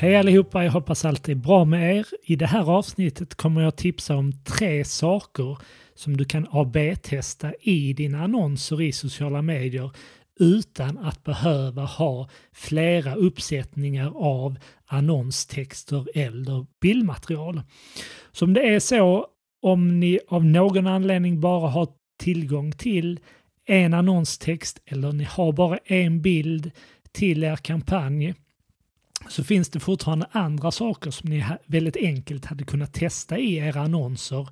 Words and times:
Hej 0.00 0.16
allihopa, 0.16 0.64
jag 0.64 0.72
hoppas 0.72 1.04
allt 1.04 1.28
är 1.28 1.34
bra 1.34 1.64
med 1.64 1.96
er. 1.96 2.06
I 2.22 2.36
det 2.36 2.46
här 2.46 2.70
avsnittet 2.70 3.34
kommer 3.34 3.62
jag 3.62 3.76
tipsa 3.76 4.16
om 4.16 4.32
tre 4.44 4.84
saker 4.84 5.58
som 5.94 6.16
du 6.16 6.24
kan 6.24 6.46
AB-testa 6.50 7.52
i 7.60 7.92
dina 7.92 8.24
annonser 8.24 8.82
i 8.82 8.92
sociala 8.92 9.42
medier 9.42 9.90
utan 10.38 10.98
att 10.98 11.24
behöva 11.24 11.84
ha 11.84 12.28
flera 12.52 13.14
uppsättningar 13.14 14.12
av 14.16 14.58
annonstexter 14.86 16.06
eller 16.14 16.66
bildmaterial. 16.80 17.62
Så 18.32 18.44
om 18.44 18.54
det 18.54 18.74
är 18.74 18.80
så, 18.80 19.26
om 19.62 20.00
ni 20.00 20.20
av 20.28 20.44
någon 20.44 20.86
anledning 20.86 21.40
bara 21.40 21.68
har 21.68 21.88
tillgång 22.18 22.72
till 22.72 23.20
en 23.66 23.94
annonstext 23.94 24.82
eller 24.86 25.12
ni 25.12 25.24
har 25.24 25.52
bara 25.52 25.78
en 25.84 26.22
bild 26.22 26.70
till 27.12 27.44
er 27.44 27.56
kampanj 27.56 28.34
så 29.28 29.44
finns 29.44 29.68
det 29.68 29.80
fortfarande 29.80 30.26
andra 30.32 30.70
saker 30.70 31.10
som 31.10 31.30
ni 31.30 31.44
väldigt 31.66 31.96
enkelt 31.96 32.44
hade 32.44 32.64
kunnat 32.64 32.92
testa 32.92 33.38
i 33.38 33.56
era 33.56 33.80
annonser 33.80 34.48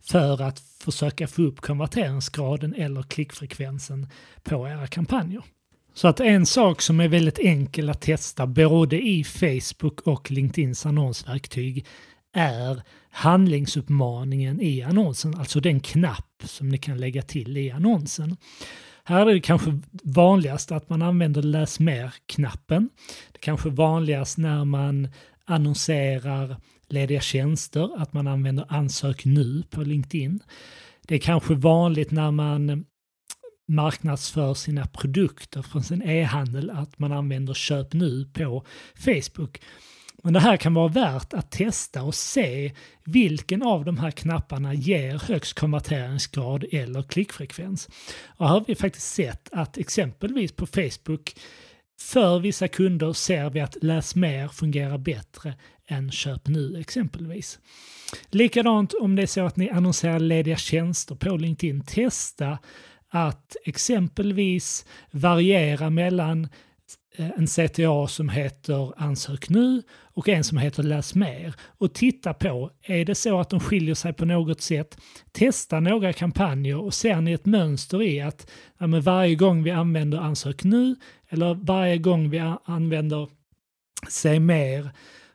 för 0.00 0.42
att 0.42 0.58
försöka 0.80 1.26
få 1.26 1.42
upp 1.42 1.60
konverteringsgraden 1.60 2.74
eller 2.74 3.02
klickfrekvensen 3.02 4.06
på 4.42 4.68
era 4.68 4.86
kampanjer. 4.86 5.42
Så 5.94 6.08
att 6.08 6.20
en 6.20 6.46
sak 6.46 6.82
som 6.82 7.00
är 7.00 7.08
väldigt 7.08 7.38
enkel 7.38 7.90
att 7.90 8.00
testa 8.00 8.46
både 8.46 9.00
i 9.00 9.24
Facebook 9.24 10.00
och 10.00 10.30
LinkedIns 10.30 10.86
annonsverktyg 10.86 11.86
är 12.32 12.82
handlingsuppmaningen 13.10 14.60
i 14.60 14.82
annonsen, 14.82 15.34
alltså 15.34 15.60
den 15.60 15.80
knapp 15.80 16.42
som 16.44 16.68
ni 16.68 16.78
kan 16.78 16.98
lägga 16.98 17.22
till 17.22 17.56
i 17.56 17.70
annonsen. 17.70 18.36
Här 19.08 19.26
är 19.26 19.34
det 19.34 19.40
kanske 19.40 19.78
vanligast 20.04 20.72
att 20.72 20.88
man 20.88 21.02
använder 21.02 21.42
läs 21.42 21.80
mer-knappen. 21.80 22.90
Det 23.32 23.38
är 23.38 23.42
kanske 23.42 23.68
vanligast 23.68 24.38
när 24.38 24.64
man 24.64 25.08
annonserar 25.44 26.56
lediga 26.88 27.20
tjänster, 27.20 28.02
att 28.02 28.12
man 28.12 28.26
använder 28.26 28.64
ansök 28.68 29.24
nu 29.24 29.62
på 29.70 29.82
LinkedIn. 29.82 30.40
Det 31.06 31.14
är 31.14 31.18
kanske 31.18 31.54
vanligt 31.54 32.10
när 32.10 32.30
man 32.30 32.84
marknadsför 33.68 34.54
sina 34.54 34.86
produkter 34.86 35.62
från 35.62 35.82
sin 35.82 36.02
e-handel 36.02 36.70
att 36.70 36.98
man 36.98 37.12
använder 37.12 37.54
köp 37.54 37.92
nu 37.92 38.24
på 38.24 38.66
Facebook. 38.94 39.60
Men 40.22 40.32
det 40.32 40.40
här 40.40 40.56
kan 40.56 40.74
vara 40.74 40.88
värt 40.88 41.32
att 41.32 41.50
testa 41.50 42.02
och 42.02 42.14
se 42.14 42.72
vilken 43.04 43.62
av 43.62 43.84
de 43.84 43.98
här 43.98 44.10
knapparna 44.10 44.74
ger 44.74 45.18
högst 45.18 45.58
konverteringsgrad 45.58 46.64
eller 46.72 47.02
klickfrekvens. 47.02 47.88
Och 48.26 48.48
här 48.48 48.54
har 48.54 48.64
vi 48.66 48.74
faktiskt 48.74 49.14
sett 49.14 49.48
att 49.52 49.78
exempelvis 49.78 50.52
på 50.52 50.66
Facebook 50.66 51.34
för 52.00 52.38
vissa 52.38 52.68
kunder 52.68 53.12
ser 53.12 53.50
vi 53.50 53.60
att 53.60 53.76
läs 53.82 54.14
mer 54.14 54.48
fungerar 54.48 54.98
bättre 54.98 55.54
än 55.86 56.10
köp 56.10 56.48
nu 56.48 56.80
exempelvis. 56.80 57.58
Likadant 58.30 58.94
om 58.94 59.16
det 59.16 59.22
är 59.22 59.26
så 59.26 59.46
att 59.46 59.56
ni 59.56 59.70
annonserar 59.70 60.20
lediga 60.20 60.56
tjänster 60.56 61.14
på 61.14 61.36
LinkedIn. 61.36 61.84
Testa 61.84 62.58
att 63.08 63.56
exempelvis 63.64 64.86
variera 65.10 65.90
mellan 65.90 66.48
Eh, 67.18 67.30
en 67.36 67.46
CTA 67.46 68.06
som 68.08 68.28
heter 68.28 68.92
Ansök 68.96 69.48
nu 69.48 69.82
och 69.90 70.28
en 70.28 70.44
som 70.44 70.58
heter 70.58 70.82
Läs 70.82 71.14
mer. 71.14 71.54
Och 71.60 71.94
titta 71.94 72.34
på, 72.34 72.70
är 72.82 73.04
det 73.04 73.14
så 73.14 73.40
att 73.40 73.50
de 73.50 73.60
skiljer 73.60 73.94
sig 73.94 74.12
på 74.12 74.24
något 74.24 74.60
sätt? 74.60 74.98
Testa 75.32 75.80
några 75.80 76.12
kampanjer 76.12 76.76
och 76.76 76.94
ser 76.94 77.20
ni 77.20 77.32
ett 77.32 77.46
mönster 77.46 78.02
i 78.02 78.20
att 78.20 78.50
ja, 78.78 78.86
varje 78.86 79.34
gång 79.34 79.62
vi 79.62 79.70
använder 79.70 80.18
Ansök 80.18 80.64
nu 80.64 80.96
eller 81.28 81.54
varje 81.54 81.98
gång 81.98 82.30
vi 82.30 82.38
använder 82.64 83.28
Se 84.08 84.40
mer 84.40 84.90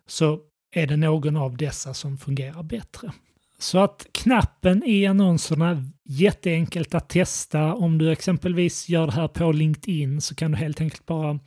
så 0.07 0.39
är 0.71 0.88
det 0.88 0.97
någon 0.97 1.35
av 1.35 1.57
dessa 1.57 1.94
som 1.94 2.17
fungerar 2.17 2.63
bättre. 2.63 3.11
Så 3.59 3.79
att 3.79 4.07
knappen 4.11 4.83
i 4.83 5.05
annonserna, 5.05 5.85
jätteenkelt 6.03 6.95
att 6.95 7.09
testa. 7.09 7.73
Om 7.73 7.97
du 7.97 8.11
exempelvis 8.11 8.89
gör 8.89 9.05
det 9.05 9.13
här 9.13 9.27
på 9.27 9.51
LinkedIn 9.51 10.21
så 10.21 10.35
kan 10.35 10.51
du 10.51 10.57
helt 10.57 10.81
enkelt 10.81 11.05
bara, 11.05 11.39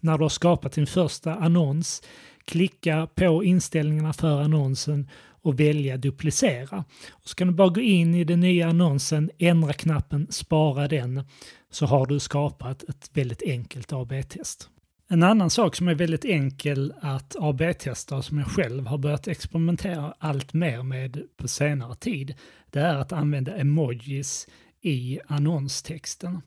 när 0.00 0.18
du 0.18 0.24
har 0.24 0.28
skapat 0.28 0.72
din 0.72 0.86
första 0.86 1.34
annons, 1.34 2.02
klicka 2.44 3.08
på 3.14 3.44
inställningarna 3.44 4.12
för 4.12 4.42
annonsen 4.42 5.08
och 5.42 5.60
välja 5.60 5.96
duplicera. 5.96 6.84
Och 7.12 7.28
så 7.28 7.34
kan 7.34 7.48
du 7.48 7.54
bara 7.54 7.68
gå 7.68 7.80
in 7.80 8.14
i 8.14 8.24
den 8.24 8.40
nya 8.40 8.68
annonsen, 8.68 9.30
ändra 9.38 9.72
knappen, 9.72 10.26
spara 10.30 10.88
den, 10.88 11.24
så 11.70 11.86
har 11.86 12.06
du 12.06 12.20
skapat 12.20 12.82
ett 12.82 13.10
väldigt 13.12 13.42
enkelt 13.42 13.92
AB-test. 13.92 14.70
En 15.08 15.22
annan 15.22 15.50
sak 15.50 15.76
som 15.76 15.88
är 15.88 15.94
väldigt 15.94 16.24
enkel 16.24 16.94
att 17.00 17.36
AB-testa 17.38 18.16
och 18.16 18.24
som 18.24 18.38
jag 18.38 18.46
själv 18.46 18.86
har 18.86 18.98
börjat 18.98 19.28
experimentera 19.28 20.14
allt 20.18 20.52
mer 20.52 20.82
med 20.82 21.22
på 21.36 21.48
senare 21.48 21.94
tid, 21.94 22.34
det 22.70 22.80
är 22.80 22.96
att 22.96 23.12
använda 23.12 23.56
emojis 23.56 24.48
i 24.80 25.20
annonstexten. 25.26 26.42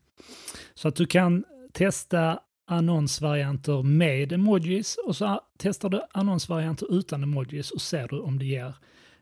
Så 0.74 0.88
att 0.88 0.96
du 0.96 1.06
kan 1.06 1.44
testa 1.72 2.40
annonsvarianter 2.68 3.84
med 3.84 4.34
emojis 4.34 4.98
och 5.06 5.16
så 5.16 5.42
testar 5.58 5.90
du 5.90 6.02
annonsvarianter 6.12 6.94
utan 7.00 7.24
emojis 7.24 7.72
och 7.72 7.82
ser 7.82 8.08
du 8.08 8.20
om 8.20 8.40
det 8.40 8.46
ger 8.46 8.74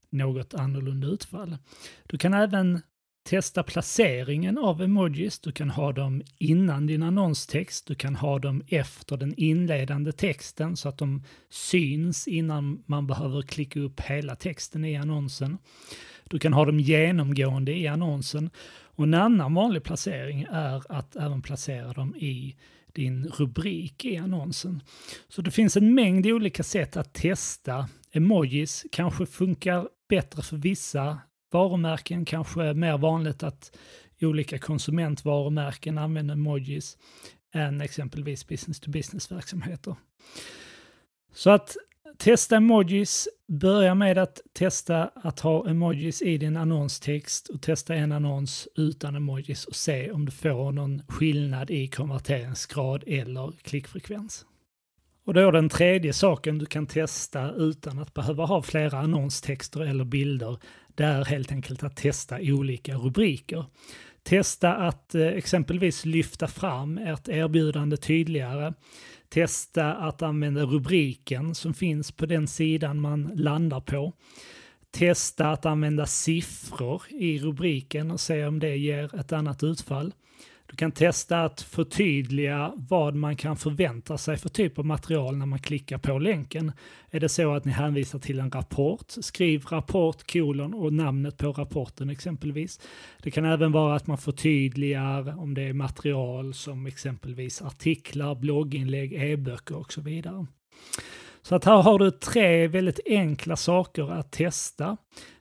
något 0.09 0.53
annorlunda 0.53 1.07
utfall. 1.07 1.57
Du 2.07 2.17
kan 2.17 2.33
även 2.33 2.81
Testa 3.29 3.63
placeringen 3.63 4.57
av 4.57 4.81
emojis. 4.81 5.39
Du 5.39 5.51
kan 5.51 5.69
ha 5.69 5.91
dem 5.91 6.21
innan 6.37 6.87
din 6.87 7.03
annonstext. 7.03 7.87
Du 7.87 7.95
kan 7.95 8.15
ha 8.15 8.39
dem 8.39 8.63
efter 8.67 9.17
den 9.17 9.33
inledande 9.37 10.11
texten 10.11 10.77
så 10.77 10.89
att 10.89 10.97
de 10.97 11.23
syns 11.49 12.27
innan 12.27 12.83
man 12.85 13.07
behöver 13.07 13.41
klicka 13.41 13.79
upp 13.79 13.99
hela 13.99 14.35
texten 14.35 14.85
i 14.85 14.95
annonsen. 14.95 15.57
Du 16.23 16.39
kan 16.39 16.53
ha 16.53 16.65
dem 16.65 16.79
genomgående 16.79 17.73
i 17.73 17.87
annonsen. 17.87 18.49
Och 18.95 19.03
en 19.03 19.13
annan 19.13 19.53
vanlig 19.53 19.83
placering 19.83 20.45
är 20.51 20.91
att 20.91 21.15
även 21.15 21.41
placera 21.41 21.93
dem 21.93 22.15
i 22.15 22.55
din 22.93 23.27
rubrik 23.27 24.05
i 24.05 24.17
annonsen. 24.17 24.81
Så 25.27 25.41
det 25.41 25.51
finns 25.51 25.77
en 25.77 25.95
mängd 25.95 26.27
olika 26.27 26.63
sätt 26.63 26.97
att 26.97 27.13
testa 27.13 27.89
emojis. 28.11 28.85
Kanske 28.91 29.25
funkar 29.25 29.87
bättre 30.09 30.41
för 30.41 30.57
vissa 30.57 31.19
varumärken, 31.55 32.25
kanske 32.25 32.73
mer 32.73 32.97
vanligt 32.97 33.43
att 33.43 33.77
olika 34.21 34.59
konsumentvarumärken 34.59 35.97
använder 35.97 36.33
emojis 36.33 36.97
än 37.53 37.81
exempelvis 37.81 38.47
business 38.47 38.79
to 38.79 38.91
business-verksamheter. 38.91 39.95
Så 41.33 41.49
att 41.49 41.77
testa 42.17 42.55
emojis, 42.55 43.27
börja 43.47 43.95
med 43.95 44.17
att 44.17 44.41
testa 44.53 45.11
att 45.15 45.39
ha 45.39 45.69
emojis 45.69 46.21
i 46.21 46.37
din 46.37 46.57
annonstext 46.57 47.49
och 47.49 47.61
testa 47.61 47.95
en 47.95 48.11
annons 48.11 48.67
utan 48.75 49.15
emojis 49.15 49.65
och 49.65 49.75
se 49.75 50.11
om 50.11 50.25
du 50.25 50.31
får 50.31 50.71
någon 50.71 51.01
skillnad 51.07 51.71
i 51.71 51.87
konverteringsgrad 51.87 53.03
eller 53.07 53.51
klickfrekvens. 53.61 54.45
Och 55.25 55.33
då 55.33 55.39
är 55.39 55.51
den 55.51 55.69
tredje 55.69 56.13
saken 56.13 56.57
du 56.57 56.65
kan 56.65 56.87
testa 56.87 57.51
utan 57.51 57.99
att 57.99 58.13
behöva 58.13 58.45
ha 58.45 58.61
flera 58.61 58.99
annonstexter 58.99 59.81
eller 59.81 60.05
bilder, 60.05 60.57
det 60.95 61.03
är 61.03 61.25
helt 61.25 61.51
enkelt 61.51 61.83
att 61.83 61.95
testa 61.95 62.37
olika 62.41 62.95
rubriker. 62.95 63.65
Testa 64.23 64.75
att 64.75 65.15
eh, 65.15 65.27
exempelvis 65.27 66.05
lyfta 66.05 66.47
fram 66.47 66.97
ert 66.97 67.27
erbjudande 67.27 67.97
tydligare. 67.97 68.73
Testa 69.29 69.93
att 69.93 70.21
använda 70.21 70.63
rubriken 70.63 71.55
som 71.55 71.73
finns 71.73 72.11
på 72.11 72.25
den 72.25 72.47
sidan 72.47 72.99
man 73.01 73.31
landar 73.35 73.79
på. 73.79 74.13
Testa 74.91 75.51
att 75.51 75.65
använda 75.65 76.05
siffror 76.05 77.03
i 77.09 77.39
rubriken 77.39 78.11
och 78.11 78.19
se 78.19 78.45
om 78.45 78.59
det 78.59 78.77
ger 78.77 79.15
ett 79.15 79.31
annat 79.31 79.63
utfall. 79.63 80.13
Du 80.67 80.75
kan 80.75 80.91
testa 80.91 81.43
att 81.43 81.61
förtydliga 81.61 82.73
vad 82.75 83.15
man 83.15 83.35
kan 83.35 83.57
förvänta 83.57 84.17
sig 84.17 84.37
för 84.37 84.49
typ 84.49 84.79
av 84.79 84.85
material 84.85 85.37
när 85.37 85.45
man 85.45 85.59
klickar 85.59 85.97
på 85.97 86.19
länken. 86.19 86.71
Är 87.11 87.19
det 87.19 87.29
så 87.29 87.53
att 87.53 87.65
ni 87.65 87.71
hänvisar 87.71 88.19
till 88.19 88.39
en 88.39 88.51
rapport, 88.51 89.05
skriv 89.07 89.65
rapport 89.69 90.31
kolon 90.31 90.73
och 90.73 90.93
namnet 90.93 91.37
på 91.37 91.51
rapporten 91.51 92.09
exempelvis. 92.09 92.79
Det 93.23 93.31
kan 93.31 93.45
även 93.45 93.71
vara 93.71 93.95
att 93.95 94.07
man 94.07 94.17
förtydligar 94.17 95.39
om 95.39 95.53
det 95.53 95.61
är 95.61 95.73
material 95.73 96.53
som 96.53 96.85
exempelvis 96.85 97.61
artiklar, 97.61 98.35
blogginlägg, 98.35 99.13
e-böcker 99.13 99.77
och 99.77 99.93
så 99.93 100.01
vidare. 100.01 100.45
Så 101.41 101.55
att 101.55 101.65
här 101.65 101.81
har 101.81 101.99
du 101.99 102.11
tre 102.11 102.67
väldigt 102.67 102.99
enkla 103.05 103.55
saker 103.55 104.11
att 104.11 104.31
testa. 104.31 104.97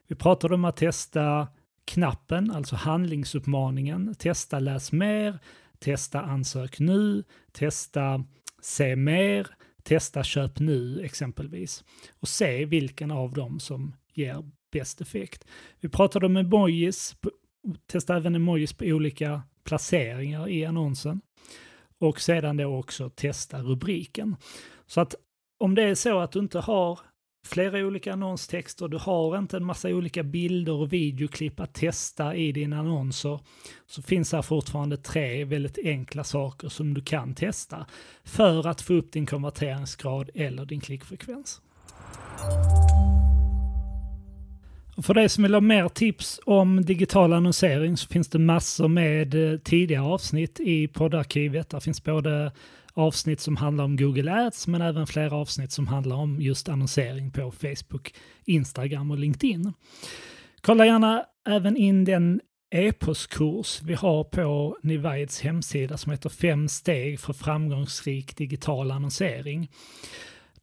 Vi 0.08 0.14
pratade 0.14 0.54
om 0.54 0.64
att 0.64 0.76
testa 0.76 1.48
knappen, 1.84 2.50
alltså 2.50 2.76
handlingsuppmaningen, 2.76 4.14
testa 4.18 4.58
läs 4.58 4.92
mer, 4.92 5.38
testa 5.78 6.22
ansök 6.22 6.80
nu, 6.80 7.24
testa 7.52 8.24
se 8.62 8.96
mer, 8.96 9.46
testa 9.82 10.24
köp 10.24 10.58
nu 10.58 11.00
exempelvis. 11.04 11.84
Och 12.20 12.28
se 12.28 12.64
vilken 12.64 13.10
av 13.10 13.32
dem 13.32 13.60
som 13.60 13.94
ger 14.14 14.50
bäst 14.72 15.00
effekt. 15.00 15.44
Vi 15.80 15.88
pratade 15.88 16.26
om 16.26 16.36
emojis, 16.36 17.16
testa 17.86 18.16
även 18.16 18.34
emojis 18.34 18.72
på 18.72 18.84
olika 18.84 19.42
placeringar 19.64 20.48
i 20.48 20.64
annonsen. 20.64 21.20
Och 21.98 22.20
sedan 22.20 22.56
då 22.56 22.76
också 22.76 23.10
testa 23.10 23.62
rubriken. 23.62 24.36
Så 24.86 25.00
att 25.00 25.14
om 25.58 25.74
det 25.74 25.82
är 25.82 25.94
så 25.94 26.18
att 26.18 26.32
du 26.32 26.38
inte 26.38 26.58
har 26.58 26.98
flera 27.44 27.78
olika 27.78 28.12
annonstexter, 28.12 28.88
du 28.88 28.96
har 28.96 29.38
inte 29.38 29.56
en 29.56 29.64
massa 29.64 29.88
olika 29.88 30.22
bilder 30.22 30.72
och 30.72 30.92
videoklipp 30.92 31.60
att 31.60 31.74
testa 31.74 32.34
i 32.34 32.52
dina 32.52 32.78
annonser, 32.78 33.40
så 33.86 34.02
finns 34.02 34.32
här 34.32 34.42
fortfarande 34.42 34.96
tre 34.96 35.44
väldigt 35.44 35.78
enkla 35.84 36.24
saker 36.24 36.68
som 36.68 36.94
du 36.94 37.00
kan 37.00 37.34
testa 37.34 37.86
för 38.24 38.66
att 38.66 38.80
få 38.80 38.94
upp 38.94 39.12
din 39.12 39.26
konverteringsgrad 39.26 40.30
eller 40.34 40.64
din 40.64 40.80
klickfrekvens. 40.80 41.60
Och 44.96 45.04
för 45.04 45.14
dig 45.14 45.28
som 45.28 45.42
vill 45.42 45.54
ha 45.54 45.60
mer 45.60 45.88
tips 45.88 46.40
om 46.46 46.84
digital 46.84 47.32
annonsering 47.32 47.96
så 47.96 48.08
finns 48.08 48.28
det 48.28 48.38
massor 48.38 48.88
med 48.88 49.52
eh, 49.52 49.58
tidigare 49.58 50.04
avsnitt 50.04 50.60
i 50.60 50.88
poddarkivet. 50.88 51.70
Där 51.70 51.80
finns 51.80 52.04
både 52.04 52.52
avsnitt 52.94 53.40
som 53.40 53.56
handlar 53.56 53.84
om 53.84 53.96
Google 53.96 54.32
Ads 54.32 54.66
men 54.66 54.82
även 54.82 55.06
flera 55.06 55.36
avsnitt 55.36 55.72
som 55.72 55.86
handlar 55.86 56.16
om 56.16 56.40
just 56.40 56.68
annonsering 56.68 57.30
på 57.30 57.50
Facebook, 57.50 58.14
Instagram 58.44 59.10
och 59.10 59.18
LinkedIn. 59.18 59.72
Kolla 60.60 60.86
gärna 60.86 61.24
även 61.48 61.76
in 61.76 62.04
den 62.04 62.40
e-postkurs 62.70 63.82
vi 63.82 63.94
har 63.94 64.24
på 64.24 64.76
Nivides 64.82 65.40
hemsida 65.40 65.96
som 65.96 66.12
heter 66.12 66.28
Fem 66.28 66.68
steg 66.68 67.20
för 67.20 67.32
framgångsrik 67.32 68.36
digital 68.36 68.90
annonsering. 68.90 69.70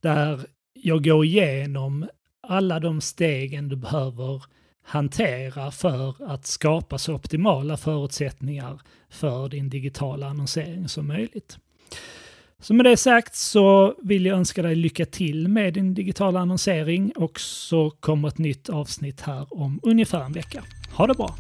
Där 0.02 0.46
jag 0.74 1.04
går 1.04 1.26
igenom 1.26 2.08
alla 2.48 2.80
de 2.80 3.02
stegen 3.02 3.70
du 3.70 3.76
behöver 3.76 4.44
hantera 4.84 5.72
för 5.72 6.32
att 6.32 6.46
skapa 6.46 6.98
så 6.98 7.14
optimala 7.14 7.78
förutsättningar 7.78 8.82
för 9.10 9.50
din 9.50 9.70
digitala 9.70 10.28
annonsering 10.28 10.88
som 10.88 11.08
möjligt. 11.08 11.58
Så 12.62 12.74
med 12.74 12.86
det 12.86 12.98
sagt 12.98 13.36
så 13.36 13.96
vill 14.04 14.26
jag 14.26 14.38
önska 14.38 14.62
dig 14.62 14.76
lycka 14.76 15.06
till 15.06 15.48
med 15.48 15.74
din 15.74 15.94
digitala 15.94 16.40
annonsering 16.40 17.12
och 17.16 17.40
så 17.40 17.90
kommer 17.90 18.28
ett 18.28 18.38
nytt 18.38 18.70
avsnitt 18.70 19.22
här 19.22 19.46
om 19.50 19.80
ungefär 19.84 20.22
en 20.22 20.34
vecka. 20.34 20.64
Ha 20.92 21.08
det 21.08 21.14
bra! 21.14 21.36